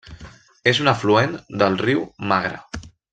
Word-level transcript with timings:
És 0.71 0.79
un 0.85 0.89
afluent 0.93 1.37
del 1.63 1.77
riu 1.85 2.03
Magra. 2.33 2.85